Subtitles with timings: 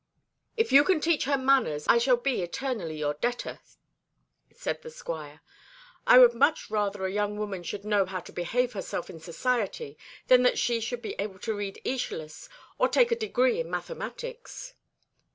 [0.57, 3.59] "If you can teach her manners, I shall be eternally your debtor,"
[4.51, 5.41] said the Squire.
[6.07, 9.99] "I would much rather a young woman should know how to behave herself in society
[10.25, 14.73] than that she should be able to read Æschylus or take a degree in mathematics."